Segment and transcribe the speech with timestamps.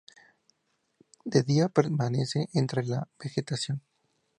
[1.25, 3.83] De día permanece entre la vegetación.